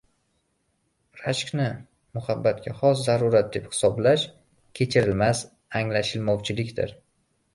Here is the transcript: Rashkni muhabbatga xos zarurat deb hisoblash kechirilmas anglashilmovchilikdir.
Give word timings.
Rashkni 1.19 1.65
muhabbatga 2.19 2.71
xos 2.79 3.03
zarurat 3.09 3.51
deb 3.57 3.67
hisoblash 3.75 4.25
kechirilmas 4.79 5.43
anglashilmovchilikdir. 5.81 6.97